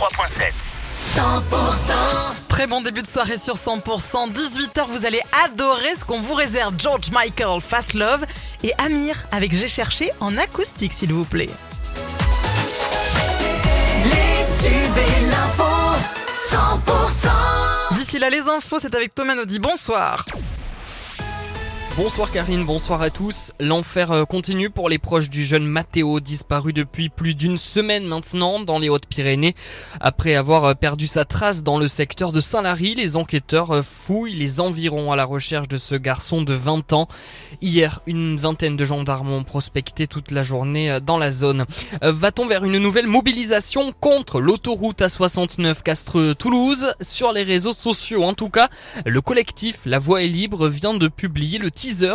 [0.00, 0.52] 103.7.
[0.94, 1.92] 100%
[2.48, 4.32] Très bon début de soirée sur 100%.
[4.32, 6.74] 18h, vous allez adorer ce qu'on vous réserve.
[6.78, 8.24] George Michael, Fast Love
[8.62, 11.50] et Amir avec J'ai cherché en acoustique, s'il vous plaît.
[14.04, 15.64] Les tubes et l'info
[16.48, 19.58] 100% D'ici là, les infos, c'est avec Thomas Naudy.
[19.58, 20.24] Bonsoir.
[22.02, 23.52] Bonsoir Karine, bonsoir à tous.
[23.60, 28.58] L'enfer euh, continue pour les proches du jeune Matteo, disparu depuis plus d'une semaine maintenant
[28.58, 29.54] dans les Hautes-Pyrénées.
[30.00, 34.32] Après avoir euh, perdu sa trace dans le secteur de Saint-Lary, les enquêteurs euh, fouillent
[34.32, 37.06] les environs à la recherche de ce garçon de 20 ans.
[37.60, 41.66] Hier, une vingtaine de gendarmes ont prospecté toute la journée dans la zone.
[42.00, 46.94] Va-t-on vers une nouvelle mobilisation contre l'autoroute A69 Castres-Toulouse?
[47.02, 48.70] Sur les réseaux sociaux en tout cas,
[49.04, 51.70] le collectif La Voix est libre vient de publier le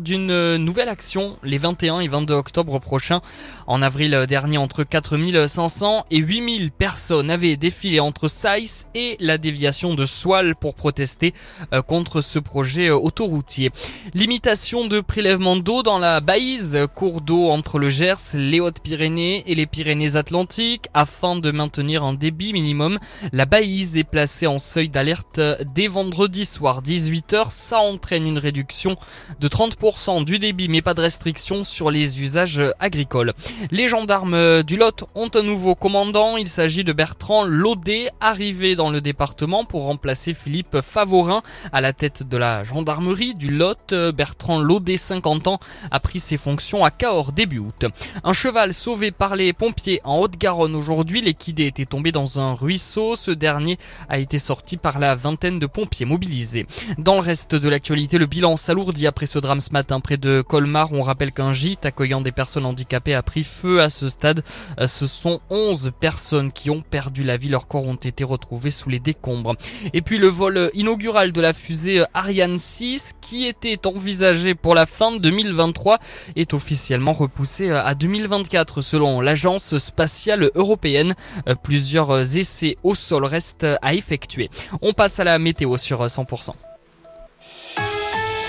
[0.00, 3.20] d'une euh, nouvelle action les 21 et 22 octobre prochains.
[3.66, 9.94] En avril dernier, entre 4500 et 8000 personnes avaient défilé entre Saïs et la déviation
[9.94, 11.34] de Soile pour protester
[11.72, 13.72] euh, contre ce projet euh, autoroutier.
[14.14, 19.56] Limitation de prélèvement d'eau dans la Baïse, cours d'eau entre le Gers, les Hautes-Pyrénées et
[19.56, 23.00] les Pyrénées-Atlantiques afin de maintenir un débit minimum.
[23.32, 25.40] La Baïse est placée en seuil d'alerte
[25.74, 27.46] dès vendredi soir 18h.
[27.50, 28.96] Ça entraîne une réduction
[29.40, 33.32] de 30% du débit mais pas de restriction sur les usages agricoles.
[33.70, 38.90] Les gendarmes du Lot ont un nouveau commandant, il s'agit de Bertrand Laudet, arrivé dans
[38.90, 43.94] le département pour remplacer Philippe Favorin à la tête de la gendarmerie du Lot.
[44.14, 45.60] Bertrand Laudet, 50 ans,
[45.90, 47.86] a pris ses fonctions à Cahors début août.
[48.24, 53.16] Un cheval sauvé par les pompiers en Haute-Garonne aujourd'hui, l'équidé était tombé dans un ruisseau,
[53.16, 56.66] ce dernier a été sorti par la vingtaine de pompiers mobilisés.
[56.98, 60.42] Dans le reste de l'actualité, le bilan s'alourdit après ce drame ce matin près de
[60.42, 60.92] Colmar.
[60.92, 64.42] On rappelle qu'un gîte accueillant des personnes handicapées a pris feu à ce stade.
[64.80, 67.48] Euh, ce sont 11 personnes qui ont perdu la vie.
[67.48, 69.54] Leurs corps ont été retrouvés sous les décombres.
[69.92, 74.86] Et puis le vol inaugural de la fusée Ariane 6 qui était envisagé pour la
[74.86, 75.98] fin de 2023
[76.34, 81.14] est officiellement repoussé à 2024 selon l'agence spatiale européenne.
[81.48, 84.50] Euh, plusieurs essais au sol restent à effectuer.
[84.82, 86.65] On passe à la météo sur 100%.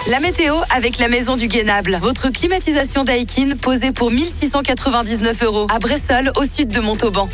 [0.09, 1.99] La météo avec la maison du Guénable.
[2.01, 7.27] Votre climatisation Daikin posée pour 1699 euros à Bressol au sud de Montauban.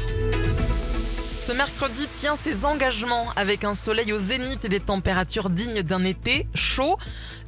[1.45, 6.05] Ce mercredi tient ses engagements avec un soleil au zénith et des températures dignes d'un
[6.05, 6.97] été chaud.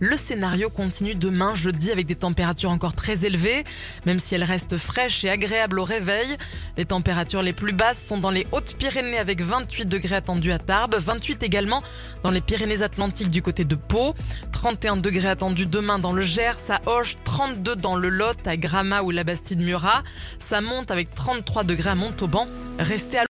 [0.02, 3.64] Le scénario continue demain jeudi avec des températures encore très élevées,
[4.06, 6.36] même si elles restent fraîches et agréables au réveil.
[6.76, 10.98] Les températures les plus basses sont dans les Hautes-Pyrénées avec 28 degrés attendus à Tarbes,
[11.00, 11.82] 28 également
[12.22, 14.14] dans les Pyrénées-Atlantiques du côté de Pau,
[14.52, 19.04] 31 degrés attendus demain dans le Gers, à Auch, 32 dans le Lot, à Gramma
[19.04, 20.04] ou la Bastide-Murat.
[20.38, 22.48] Ça monte avec 33 degrés à Montauban.
[22.78, 23.24] Restez à